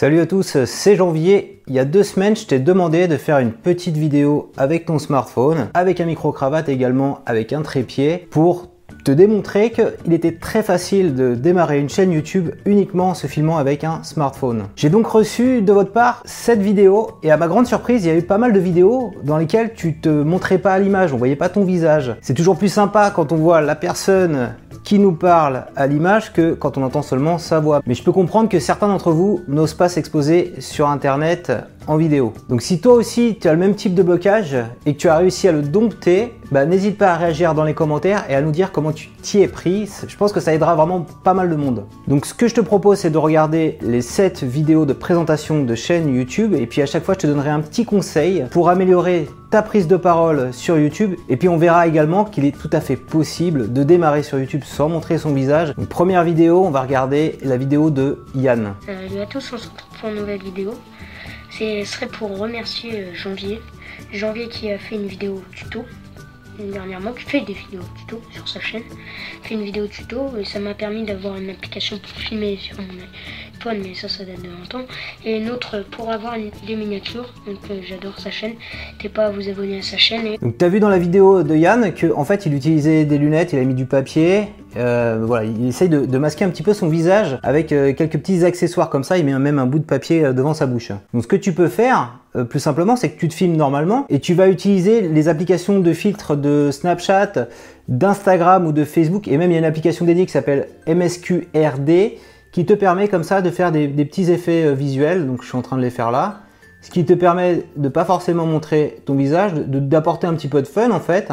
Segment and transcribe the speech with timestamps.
[0.00, 1.60] Salut à tous, c'est Janvier.
[1.66, 5.00] Il y a deux semaines, je t'ai demandé de faire une petite vidéo avec ton
[5.00, 8.68] smartphone, avec un micro-cravate également, avec un trépied, pour
[9.04, 13.56] te démontrer qu'il était très facile de démarrer une chaîne YouTube uniquement en se filmant
[13.56, 14.66] avec un smartphone.
[14.76, 18.12] J'ai donc reçu de votre part cette vidéo et à ma grande surprise, il y
[18.12, 21.16] a eu pas mal de vidéos dans lesquelles tu te montrais pas à l'image, on
[21.16, 22.14] voyait pas ton visage.
[22.20, 24.54] C'est toujours plus sympa quand on voit la personne
[24.88, 27.82] qui nous parle à l'image que quand on entend seulement sa voix.
[27.86, 31.52] Mais je peux comprendre que certains d'entre vous n'osent pas s'exposer sur internet
[31.96, 32.32] vidéo.
[32.48, 34.56] Donc si toi aussi tu as le même type de blocage
[34.86, 37.74] et que tu as réussi à le dompter, bah, n'hésite pas à réagir dans les
[37.74, 39.88] commentaires et à nous dire comment tu t'y es pris.
[40.06, 41.84] Je pense que ça aidera vraiment pas mal de monde.
[42.06, 45.74] Donc ce que je te propose c'est de regarder les 7 vidéos de présentation de
[45.74, 49.28] chaîne YouTube et puis à chaque fois je te donnerai un petit conseil pour améliorer
[49.50, 51.14] ta prise de parole sur YouTube.
[51.28, 54.62] Et puis on verra également qu'il est tout à fait possible de démarrer sur YouTube
[54.64, 55.72] sans montrer son visage.
[55.78, 58.74] Une première vidéo, on va regarder la vidéo de Yann.
[58.84, 60.74] Salut à tous, on se retrouve pour une nouvelle vidéo.
[61.50, 63.60] Ce serait pour remercier euh, Janvier.
[64.12, 65.84] Janvier qui a fait une vidéo tuto
[66.66, 68.82] dernièrement, qui fait des vidéos tuto sur sa chaîne,
[69.42, 72.88] fait une vidéo tuto et ça m'a permis d'avoir une application pour filmer sur mon
[73.56, 74.84] iPhone, mais ça, ça date de longtemps,
[75.24, 76.34] et une autre pour avoir
[76.66, 77.32] des miniatures.
[77.46, 78.54] Donc euh, j'adore sa chaîne.
[78.86, 80.26] N'hésitez pas à vous abonner à sa chaîne.
[80.26, 80.38] Et...
[80.38, 83.52] Donc t'as vu dans la vidéo de Yann que en fait il utilisait des lunettes,
[83.52, 84.48] il a mis du papier.
[84.76, 88.44] Euh, voilà, il essaye de, masquer un petit peu son visage avec euh, quelques petits
[88.44, 89.18] accessoires comme ça.
[89.18, 90.92] Il met même un bout de papier devant sa bouche.
[91.14, 94.20] Donc ce que tu peux faire, plus simplement, c'est que tu te filmes normalement et
[94.20, 97.48] tu vas utiliser les applications de filtre de Snapchat,
[97.88, 99.26] d'Instagram ou de Facebook.
[99.28, 102.18] Et même il y a une application dédiée qui s'appelle MSQRD
[102.52, 105.26] qui te permet comme ça de faire des, petits effets euh, visuels.
[105.26, 106.40] Donc je suis en train de les faire là.
[106.80, 110.66] Ce qui te permet de pas forcément montrer ton visage, d'apporter un petit peu de
[110.66, 111.32] fun en fait.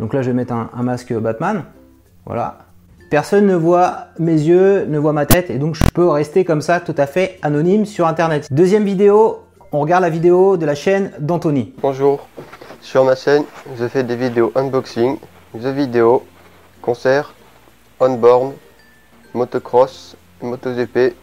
[0.00, 1.64] Donc là je vais mettre un, un masque Batman.
[2.24, 2.58] Voilà.
[3.10, 6.62] Personne ne voit mes yeux, ne voit ma tête et donc je peux rester comme
[6.62, 8.48] ça tout à fait anonyme sur internet.
[8.50, 11.74] Deuxième vidéo, on regarde la vidéo de la chaîne d'Anthony.
[11.82, 12.26] Bonjour,
[12.80, 13.44] sur ma chaîne
[13.78, 15.18] je fais des vidéos unboxing,
[15.54, 16.24] de vidéos,
[16.80, 17.34] concerts,
[18.00, 18.52] on-board,
[19.34, 21.14] motocross MotoGP,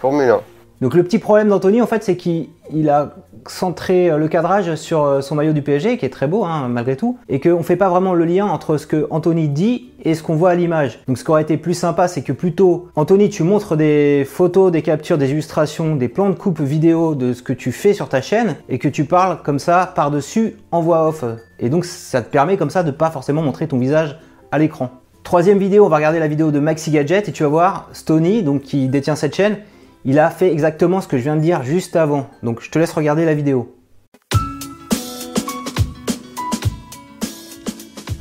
[0.00, 0.40] Formule 1.
[0.80, 2.48] Donc le petit problème d'Anthony en fait c'est qu'il
[2.88, 3.14] a
[3.46, 6.68] centré euh, le cadrage sur euh, son maillot du PSG qui est très beau hein,
[6.68, 9.89] malgré tout et qu'on ne fait pas vraiment le lien entre ce que Anthony dit
[10.04, 10.98] et ce qu'on voit à l'image.
[11.06, 14.72] Donc ce qui aurait été plus sympa c'est que plutôt Anthony tu montres des photos,
[14.72, 18.08] des captures, des illustrations, des plans de coupe vidéo de ce que tu fais sur
[18.08, 21.24] ta chaîne et que tu parles comme ça par-dessus en voix off.
[21.58, 24.18] Et donc ça te permet comme ça de pas forcément montrer ton visage
[24.52, 24.90] à l'écran.
[25.22, 28.42] Troisième vidéo, on va regarder la vidéo de Maxi Gadget et tu vas voir Stony,
[28.42, 29.58] donc qui détient cette chaîne,
[30.04, 32.26] il a fait exactement ce que je viens de dire juste avant.
[32.42, 33.74] Donc je te laisse regarder la vidéo.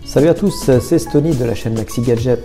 [0.10, 2.40] Salut à tous, c'est Stony de la chaîne Maxi Gadget.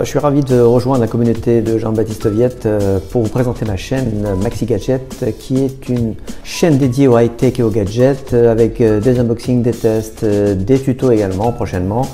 [0.00, 3.76] je suis ravi de rejoindre la communauté de Jean-Baptiste Viette euh, pour vous présenter ma
[3.76, 8.80] chaîne Maxi Gadget qui est une chaîne dédiée au high-tech et aux gadgets euh, avec
[8.80, 12.08] euh, des unboxings, des tests, des tutos également prochainement.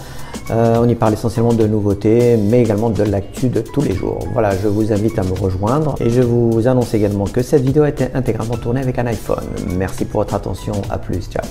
[0.50, 4.18] Euh, on y parle essentiellement de nouveautés, mais également de l'actu de tous les jours.
[4.32, 7.84] Voilà, je vous invite à me rejoindre et je vous annonce également que cette vidéo
[7.84, 9.44] a été intégralement tournée avec un iPhone.
[9.76, 11.44] Merci pour votre attention, à plus, ciao.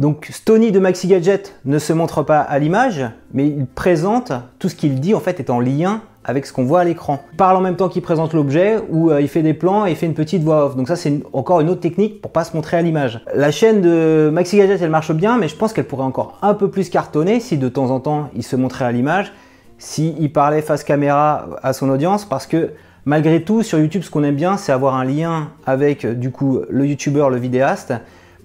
[0.00, 4.70] Donc Stony de Maxi Gadget ne se montre pas à l'image, mais il présente tout
[4.70, 7.20] ce qu'il dit en fait est en lien avec ce qu'on voit à l'écran.
[7.32, 9.90] Il parle en même temps qu'il présente l'objet ou euh, il fait des plans et
[9.90, 10.74] il fait une petite voix off.
[10.74, 13.22] Donc ça c'est encore une autre technique pour pas se montrer à l'image.
[13.34, 16.54] La chaîne de Maxi Gadget elle marche bien mais je pense qu'elle pourrait encore un
[16.54, 19.34] peu plus cartonner si de temps en temps il se montrait à l'image,
[19.76, 22.70] s'il il parlait face caméra à son audience parce que
[23.04, 26.60] malgré tout sur YouTube ce qu'on aime bien c'est avoir un lien avec du coup
[26.70, 27.92] le youtubeur, le vidéaste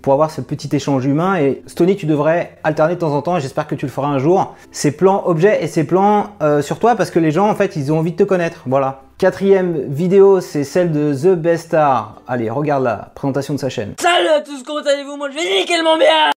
[0.05, 1.38] pour avoir ce petit échange humain.
[1.38, 4.19] Et Stony, tu devrais alterner de temps en temps, j'espère que tu le feras un
[4.19, 7.55] jour, ces plans objets et ces plans euh, sur toi parce que les gens, en
[7.55, 8.61] fait, ils ont envie de te connaître.
[8.67, 9.01] Voilà.
[9.17, 12.21] Quatrième vidéo, c'est celle de The Best Star.
[12.27, 13.95] Allez, regarde la présentation de sa chaîne.
[13.99, 15.17] Salut à tous, comment allez-vous?
[15.17, 16.35] Moi, je vais nickel bien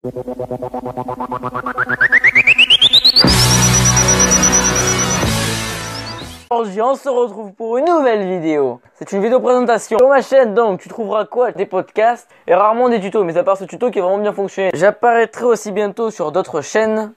[6.49, 8.81] Aujourd'hui, on se retrouve pour une nouvelle vidéo.
[8.95, 9.99] C'est une vidéo présentation.
[9.99, 11.51] Sur ma chaîne, donc, tu trouveras quoi?
[11.51, 14.33] Des podcasts et rarement des tutos, mais à part ce tuto qui a vraiment bien
[14.33, 14.71] fonctionné.
[14.73, 17.13] J'apparaîtrai aussi bientôt sur d'autres chaînes.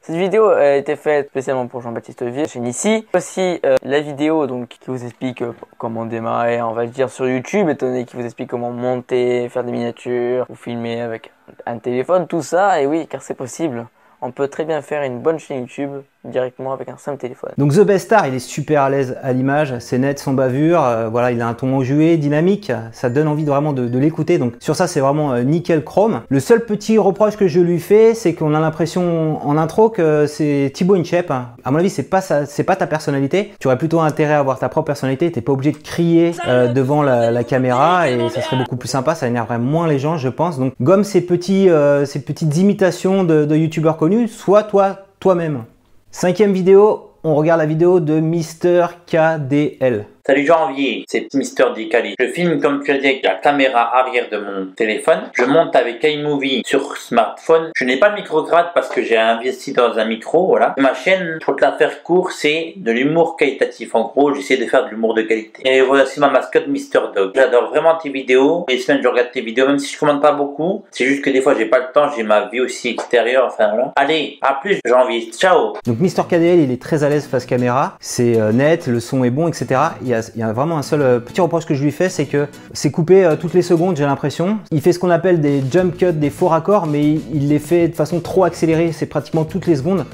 [0.00, 3.06] Cette vidéo a été faite spécialement pour Jean-Baptiste Vier, chaîne ici.
[3.14, 7.28] Aussi euh, la vidéo donc qui vous explique euh, comment démarrer, on va dire sur
[7.28, 11.32] YouTube, étant donné qui vous explique comment monter, faire des miniatures, ou filmer avec
[11.66, 12.80] un téléphone, tout ça.
[12.80, 13.86] Et oui, car c'est possible.
[14.22, 17.50] On peut très bien faire une bonne chaîne YouTube directement avec un simple téléphone.
[17.56, 20.84] Donc The Best Star, il est super à l'aise à l'image, c'est net, sans bavure,
[20.84, 24.38] euh, voilà, il a un ton enjoué, dynamique, ça donne envie de vraiment de, l'écouter.
[24.38, 26.22] Donc sur ça, c'est vraiment euh, nickel chrome.
[26.28, 30.26] Le seul petit reproche que je lui fais, c'est qu'on a l'impression en intro que
[30.26, 31.30] c'est Thibaut Inchep.
[31.30, 33.52] À mon avis, c'est pas c'est pas ta personnalité.
[33.58, 35.30] Tu aurais plutôt intérêt à avoir ta propre personnalité.
[35.30, 39.14] T'es pas obligé de crier euh, devant la, caméra et ça serait beaucoup plus sympa.
[39.14, 40.58] Ça énerverait moins les gens, je pense.
[40.58, 41.68] Donc gomme ces petits
[42.04, 44.28] ces petites imitations de, de youtubeurs connus.
[44.28, 45.64] Sois toi toi-même.
[46.12, 50.06] Cinquième vidéo, on regarde la vidéo de Mister KDL.
[50.26, 52.14] Salut Janvier, c'est Mister Dicali.
[52.18, 55.22] Je filme comme tu as dit avec la caméra arrière de mon téléphone.
[55.32, 57.70] Je monte avec iMovie sur smartphone.
[57.74, 58.42] Je n'ai pas de micro
[58.74, 60.74] parce que j'ai investi dans un micro, voilà.
[60.76, 63.94] Ma chaîne, pour te la faire court, c'est de l'humour qualitatif.
[63.94, 65.62] En gros, j'essaie de faire de l'humour de qualité.
[65.64, 67.32] Et voici ma mascotte Mister Dog.
[67.34, 68.66] J'adore vraiment tes vidéos.
[68.68, 70.84] Les semaines, je regarde tes vidéos, même si je commande pas beaucoup.
[70.90, 73.46] C'est juste que des fois, j'ai pas le temps, j'ai ma vie aussi extérieure.
[73.46, 73.92] Enfin voilà.
[73.96, 75.30] Allez, à plus Janvier.
[75.32, 75.74] Ciao.
[75.86, 77.96] Donc Mister KDL, il est très à l'aise face caméra.
[78.00, 79.80] C'est euh, net, le son est bon, etc.
[80.02, 82.26] Il il y a vraiment un seul euh, petit reproche que je lui fais, c'est
[82.26, 84.58] que c'est coupé euh, toutes les secondes, j'ai l'impression.
[84.70, 87.02] Il fait ce qu'on appelle des jump cuts, des faux raccords, mais
[87.32, 90.04] il les fait de façon trop accélérée, c'est pratiquement toutes les secondes.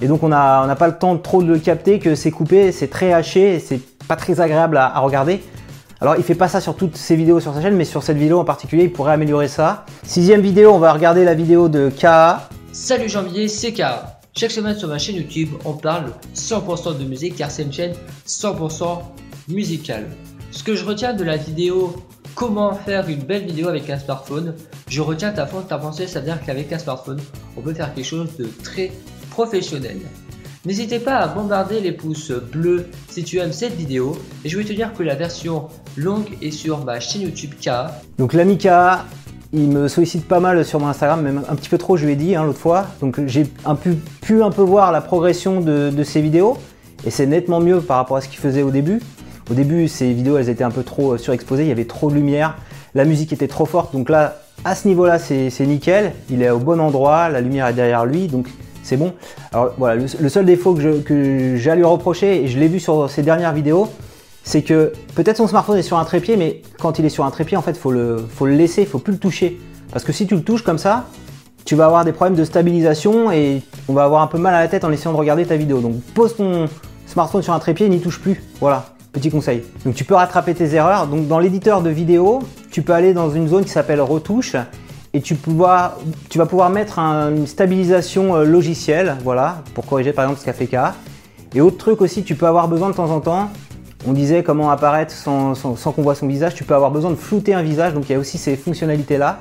[0.00, 2.88] Et donc on n'a pas le temps trop de le capter, que c'est coupé, c'est
[2.88, 5.40] très haché, c'est pas très agréable à, regarder.
[6.00, 8.16] Alors il fait pas ça sur toutes ses vidéos sur sa chaîne, mais sur cette
[8.16, 9.86] vidéo en particulier, il pourrait améliorer ça.
[10.02, 12.48] Sixième vidéo, on va regarder la vidéo de KA.
[12.72, 14.18] Salut janvier, c'est KA.
[14.34, 17.92] Chaque semaine sur ma chaîne YouTube, on parle 100% de musique car c'est une chaîne
[18.26, 19.02] 100%
[19.48, 20.06] musicale.
[20.50, 21.94] Ce que je retiens de la vidéo
[22.34, 24.54] comment faire une belle vidéo avec un smartphone,
[24.88, 27.20] je retiens ta fond ta pensée, c'est-à-dire qu'avec un smartphone,
[27.56, 28.92] on peut faire quelque chose de très
[29.30, 29.98] professionnel.
[30.64, 34.64] N'hésitez pas à bombarder les pouces bleus si tu aimes cette vidéo et je vais
[34.64, 37.70] te dire que la version longue est sur ma chaîne YouTube K.
[38.18, 38.68] Donc l'ami K,
[39.52, 42.12] il me sollicite pas mal sur mon Instagram, même un petit peu trop, je lui
[42.12, 42.86] ai dit hein, l'autre fois.
[43.00, 43.44] Donc j'ai
[44.20, 46.56] pu un peu voir la progression de ses vidéos.
[47.04, 49.00] Et c'est nettement mieux par rapport à ce qu'il faisait au début.
[49.50, 52.10] Au début, ces vidéos, elles étaient un peu trop euh, surexposées, il y avait trop
[52.10, 52.56] de lumière,
[52.94, 53.92] la musique était trop forte.
[53.92, 56.12] Donc là, à ce niveau-là, c'est nickel.
[56.30, 58.48] Il est au bon endroit, la lumière est derrière lui, donc
[58.82, 59.14] c'est bon.
[59.52, 63.10] Alors voilà, le, seul défaut que j'ai à lui reprocher, et je l'ai vu sur
[63.10, 63.88] ses dernières vidéos,
[64.44, 67.30] c'est que peut-être son smartphone est sur un trépied, mais quand il est sur un
[67.30, 69.60] trépied, en fait, faut le, faut le laisser, il faut plus le toucher.
[69.92, 71.06] Parce que si tu le touches comme ça,
[71.64, 74.60] tu vas avoir des problèmes de stabilisation et on va avoir un peu mal à
[74.60, 75.80] la tête en essayant de regarder ta vidéo.
[75.80, 76.68] Donc pose ton
[77.06, 78.42] smartphone sur un trépied et n'y touche plus.
[78.60, 79.62] Voilà, petit conseil.
[79.84, 81.06] Donc tu peux rattraper tes erreurs.
[81.06, 84.56] Donc dans l'éditeur de vidéo, tu peux aller dans une zone qui s'appelle retouche
[85.14, 85.96] et tu, vas
[86.48, 90.76] pouvoir mettre une stabilisation euh, logicielle, voilà, pour corriger par exemple ce qu'a fait K.
[91.54, 93.50] Et autre truc aussi, tu peux avoir besoin de temps en temps,
[94.06, 97.52] on disait comment apparaître sans, qu'on voit son visage, tu peux avoir besoin de flouter
[97.52, 99.40] un visage, donc il y a aussi ces fonctionnalités-là,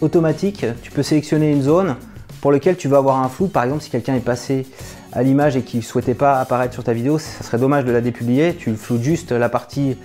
[0.00, 0.66] automatiques.
[0.82, 1.94] Tu peux sélectionner une zone
[2.42, 4.66] pour laquelle tu vas avoir un flou, par exemple si quelqu'un est passé
[5.12, 7.92] à l'image et qui ne souhaitait pas apparaître sur ta vidéo, ça serait dommage de
[7.92, 9.96] la dépublier, tu floutes juste la partie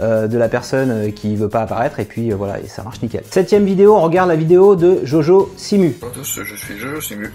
[0.00, 2.68] euh, de la personne euh, qui ne veut pas apparaître et puis euh, voilà, et
[2.68, 3.24] ça marche nickel.
[3.28, 5.96] Septième vidéo, on regarde la vidéo de Jojo Simu.
[6.00, 7.32] Bonjour à tous, je suis Jojo Simu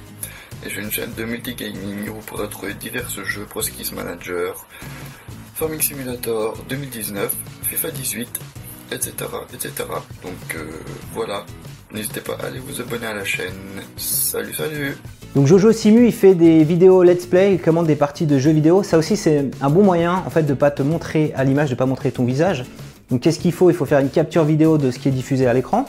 [0.66, 3.60] et j'ai une chaîne de multigaming où vous pourrez trouver divers jeux, Pro
[3.94, 4.66] Manager,
[5.56, 7.30] Farming Simulator 2019,
[7.64, 8.40] FIFA 18,
[8.94, 9.12] etc.
[9.54, 9.74] etc.
[10.24, 10.58] Donc
[11.14, 11.44] voilà,
[11.96, 13.54] n'hésitez pas à aller vous abonner à la chaîne.
[13.98, 14.98] Salut salut
[15.36, 18.52] donc Jojo Simu, il fait des vidéos let's play, il commande des parties de jeux
[18.52, 18.84] vidéo.
[18.84, 21.76] Ça aussi, c'est un bon moyen en fait de pas te montrer à l'image, de
[21.76, 22.64] pas montrer ton visage.
[23.12, 23.70] Donc qu'est-ce qu'il faut?
[23.70, 25.86] Il faut faire une capture vidéo de ce qui est diffusé à l'écran.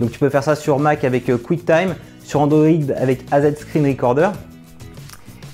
[0.00, 2.66] Donc tu peux faire ça sur Mac avec euh, QuickTime, sur Android
[2.96, 4.30] avec AZ Screen Recorder.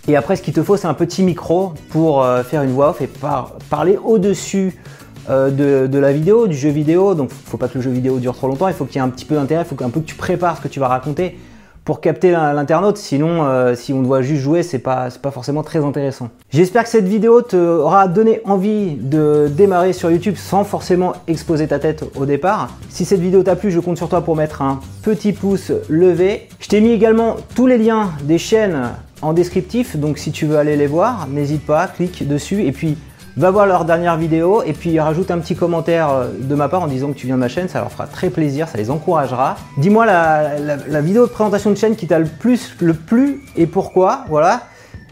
[0.06, 2.91] Et après, ce qu'il te faut, c'est un petit micro pour euh, faire une voix
[2.91, 3.11] off et
[3.69, 4.74] parler au-dessus
[5.31, 7.14] euh, de, la vidéo, du jeu vidéo.
[7.14, 8.69] Donc, il faut pas que le jeu vidéo dure trop longtemps.
[8.69, 9.62] Il faut qu'il y ait un petit peu d'intérêt.
[9.62, 11.36] Il faut un peu que tu prépares ce que tu vas raconter
[11.84, 12.96] pour capter l'internaute.
[12.96, 16.31] Sinon, euh, si on doit juste jouer, c'est pas, pas forcément très intéressant.
[16.50, 21.78] J'espère que cette vidéo t'aura donné envie de démarrer sur YouTube sans forcément exposer ta
[21.78, 22.70] tête au départ.
[22.88, 26.48] Si cette vidéo t'a plu, je compte sur toi pour mettre un petit pouce levé.
[26.58, 28.90] Je t'ai mis également tous les liens des chaînes
[29.22, 32.98] en descriptif, donc si tu veux aller les voir, n'hésite pas, clique dessus et puis
[33.36, 36.82] va voir leur dernière vidéo et puis rajoute un petit commentaire euh, de ma part
[36.82, 38.91] en disant que tu viens de ma chaîne, ça leur fera très plaisir, ça les
[38.91, 39.56] encouragera.
[39.76, 44.24] Dis-moi la, vidéo de présentation de chaîne qui t'a le plus le plus et pourquoi,
[44.29, 44.62] voilà.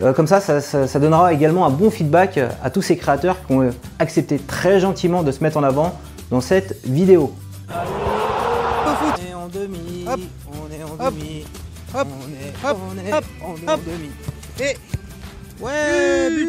[0.01, 3.71] Euh, comme ça ça, donnera également un bon feedback à tous ces créateurs qui ont
[3.99, 5.99] accepté très gentiment de se mettre en avant
[6.31, 7.35] dans cette vidéo.
[7.69, 7.75] On
[9.21, 10.15] est en demi, on
[10.73, 11.45] est en demi,
[11.95, 12.05] on est,
[12.65, 13.13] on est,
[13.43, 14.11] on est en demi.
[14.61, 14.77] Et
[15.61, 16.47] ouais, but